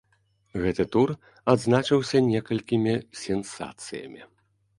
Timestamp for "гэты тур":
0.61-1.09